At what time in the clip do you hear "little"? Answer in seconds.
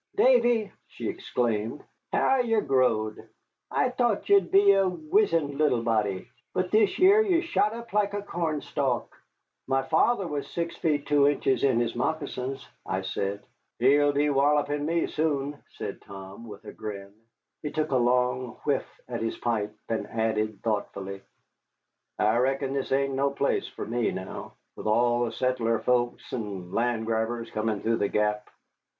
5.59-5.83